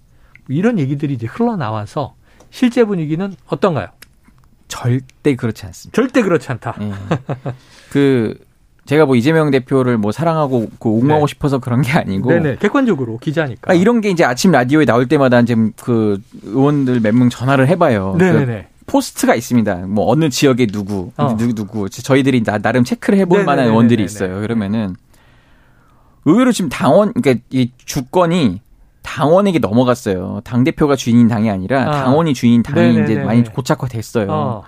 [0.47, 2.15] 뭐 이런 얘기들이 이제 흘러나와서
[2.49, 3.87] 실제 분위기는 어떤가요?
[4.67, 5.95] 절대 그렇지 않습니다.
[5.95, 6.75] 절대 그렇지 않다.
[6.81, 6.91] 예.
[7.91, 8.37] 그
[8.85, 11.29] 제가 뭐 이재명 대표를 뭐 사랑하고 그 옹호하고 네.
[11.29, 13.71] 싶어서 그런 게 아니고 네네 객관적으로 기자니까.
[13.71, 18.15] 아, 이런 게 이제 아침 라디오에 나올 때마다 이제 그 의원들 몇 명 전화를 해봐요.
[18.17, 18.67] 그 네네네.
[18.89, 19.75] 포스트가 있습니다.
[19.87, 21.35] 뭐 어느 지역에 누구, 어.
[21.37, 23.45] 누구 누구 저희들이 나, 나름 체크를 해볼 네네네네네.
[23.45, 24.39] 만한 의원들이 있어요.
[24.41, 24.95] 그러면은
[26.25, 28.61] 의외로 지금 당원 그러니까 이 주권이
[29.03, 30.41] 당원에게 넘어갔어요.
[30.43, 32.03] 당 대표가 주인인 당이 아니라 아.
[32.03, 33.23] 당원이 주인인 당이 이제 네네네네.
[33.23, 34.27] 많이 고착화됐어요.
[34.29, 34.63] 어.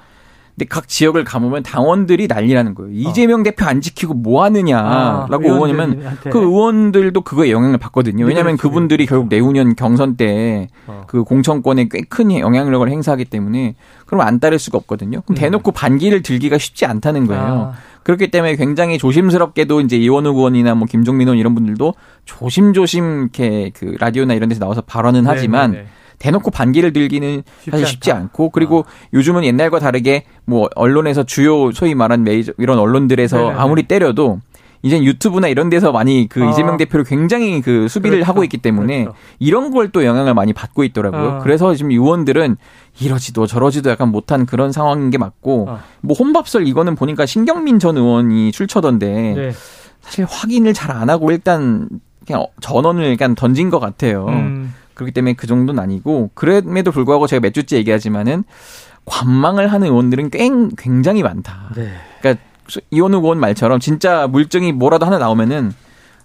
[0.55, 2.91] 근데 각 지역을 가보면 당원들이 난리라는 거예요.
[2.91, 6.29] 이재명 대표 안 지키고 뭐 아, 하느냐라고 의원이면 의원들한테.
[6.29, 8.25] 그 의원들도 그거에 영향을 받거든요.
[8.25, 8.61] 왜냐하면 그렇지.
[8.61, 11.03] 그분들이 결국 내후년 경선 때 어.
[11.07, 15.21] 그 공천권에 꽤 큰 영향력을 행사하기 때문에 그럼 안 따를 수가 없거든요.
[15.21, 15.39] 그럼 음.
[15.39, 17.71] 대놓고 반기를 들기가 쉽지 않다는 거예요.
[17.73, 21.93] 아, 그렇기 때문에 굉장히 조심스럽게도 이제 이원우 의원이나 뭐 김종민 의원 이런 분들도
[22.25, 25.89] 조심조심 이렇게 그 라디오나 이런 데서 나와서 발언은 하지만 네네네.
[26.21, 28.21] 대놓고 반기를 들기는 쉽지 사실 쉽지 않다.
[28.23, 33.55] 않고 그리고 요즘은 옛날과 다르게 뭐 언론에서 주요 소위 말한 메이저 이런 언론들에서 네네네.
[33.59, 34.39] 아무리 때려도
[34.83, 36.49] 이제 유튜브나 이런 데서 많이 그 아.
[36.49, 38.29] 이재명 대표를 굉장히 그 수비를 그렇죠.
[38.29, 39.17] 하고 있기 때문에 그렇죠.
[39.39, 41.31] 이런 걸 또 영향을 많이 받고 있더라고요.
[41.33, 41.39] 아.
[41.39, 42.55] 그래서 지금 의원들은
[42.99, 45.79] 이러지도 저러지도 약간 못한 그런 상황인 게 맞고 아.
[46.01, 49.51] 뭐 혼밥설 이거는 보니까 신경민 전 의원이 출처던데 네.
[50.01, 51.87] 사실 확인을 잘 안 하고 일단
[52.25, 54.25] 그냥 전원을 약간 던진 것 같아요.
[54.29, 58.43] 음, 그렇기 때문에 그 정도는 아니고 그럼에도 불구하고 제가 몇 주째 얘기하지만은
[59.05, 61.71] 관망을 하는 의원들은 꽤 굉장히 많다.
[61.75, 61.91] 네.
[62.19, 62.43] 그러니까
[62.91, 65.71] 이원우 의원 말처럼 진짜 물증이 뭐라도 하나 나오면은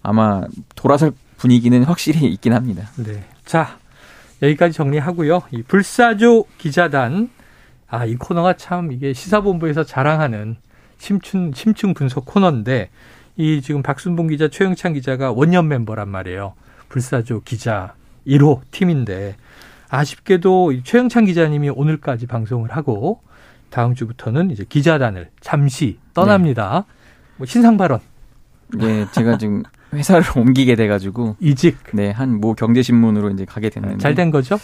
[0.02, 0.42] 아마
[0.74, 2.88] 돌아설 분위기는 확실히 있긴 합니다.
[2.96, 3.24] 네.
[3.44, 3.78] 자,
[4.42, 5.42] 여기까지 정리하고요.
[5.50, 7.30] 이 불사조 기자단.
[7.88, 10.56] 아, 이 코너가 참 이게 시사본부에서 자랑하는
[10.98, 12.90] 심층, 심층 분석 코너인데,
[13.36, 16.54] 이 지금 박순봉 기자, 최영찬 기자가 원년 멤버란 말이에요.
[16.88, 17.94] 불사조 기자
[18.26, 19.36] 1호 팀인데,
[19.88, 23.20] 아쉽게도 이 최영찬 기자님이 오늘까지 방송을 하고,
[23.70, 26.84] 다음 주부터는 이제 기자단을 잠시 떠납니다.
[27.36, 28.00] 뭐 신상 발언,
[28.80, 29.62] 예, 제가 지금
[29.92, 31.76] 회사를 옮기게 돼가지고 이직.
[31.92, 34.58] 네한모 경제신문으로 이제 가게 됐는데 잘 된 거죠?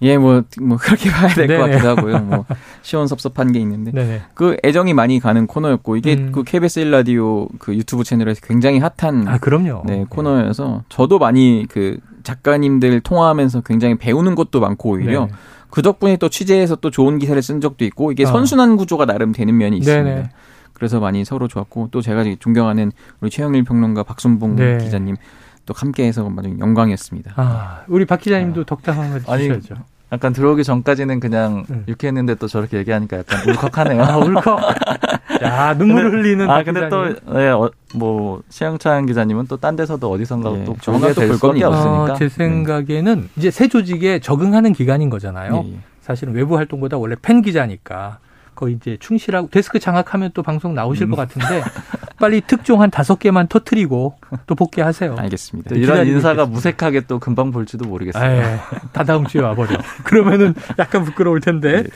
[0.00, 1.58] 예, 뭐, 뭐, 그렇게 봐야 될 것.
[1.58, 2.18] 같기도 하고요.
[2.20, 2.44] 뭐,
[2.82, 3.90] 시원섭섭한 게 있는데.
[3.90, 4.22] 네네.
[4.34, 6.30] 그 애정이 많이 가는 코너였고, 이게 음.
[6.30, 9.82] 그 KBS 1라디오 그 유튜브 채널에서 굉장히 핫한 아, 그럼요.
[9.86, 11.98] 네, 코너여서 저도 많이 그
[12.28, 15.32] 작가님들 통화하면서 굉장히 배우는 것도 많고 오히려 네.
[15.70, 18.26] 그 덕분에 또 취재해서 또 좋은 기사를 쓴 적도 있고 이게 어.
[18.26, 20.04] 선순환 구조가 나름 되는 면이 있습니다.
[20.04, 20.30] 네네.
[20.74, 24.78] 그래서 많이 서로 좋았고 또 제가 존경하는 우리 최영일 평론가 박순봉 네.
[24.78, 25.16] 기자님
[25.64, 27.32] 또 함께해서 아주 영광이었습니다.
[27.36, 29.82] 아, 우리 박 기자님도 덕담 한번 아니, 주셔야죠.
[30.12, 31.84] 약간 들어오기 전까지는 그냥 음.
[31.88, 34.02] 유쾌했는데 또 저렇게 얘기하니까 약간 울컥하네요.
[34.02, 34.60] 아, 울컥.
[35.42, 37.16] 야, 눈물 을 흘리는 아박 근데 기자님.
[37.26, 41.64] 또 예, 어, 뭐 시영찬 기자님은 또 딴 데서도 어디선가 예, 또또될볼 수밖에.
[41.64, 42.02] 없으니까.
[42.04, 45.62] 어, 제 생각에는 이제 새 조직에 적응하는 기간인 거잖아요.
[45.66, 45.78] 예, 예.
[46.00, 48.18] 사실은 외부 활동보다 원래 팬 기자니까
[48.54, 51.10] 거의 이제 충실하고 데스크 장악하면 또 방송 나오실 음.
[51.10, 51.62] 것 같은데
[52.18, 54.14] 빨리 특종 한 다섯 개만 터트리고
[54.46, 55.14] 또 복귀하세요.
[55.16, 55.68] 알겠습니다.
[55.70, 56.46] 또 이런 인사가 있겠습니다.
[56.46, 58.24] 무색하게 또 금방 볼지도 모르겠어요.
[58.42, 58.58] 에,
[58.92, 59.76] 다 다음 주에 와버려.
[60.02, 61.82] 그러면은 약간 부끄러울 텐데.
[61.84, 61.88] 네.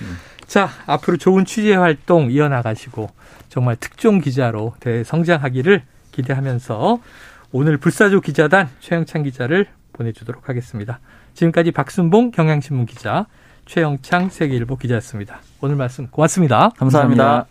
[0.53, 3.09] 자, 앞으로 좋은 취재 활동 이어나가시고
[3.49, 7.01] 정말 특종 기자로 대성장하기를 기대하면서
[7.53, 11.01] 오늘 불사조 기자단 최영찬 기자를 보내주도록 하겠습니다.
[11.33, 13.25] 지금까지 박순봉 경향신문 기자,
[13.65, 15.41] 최영창 세계일보 기자였습니다.
[15.63, 16.69] 오늘 말씀 고맙습니다.
[16.77, 17.25] 감사합니다.
[17.25, 17.47] 감사합니다.